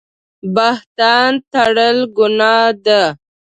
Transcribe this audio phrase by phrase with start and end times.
[0.53, 3.01] بهتان تړل ګناه ده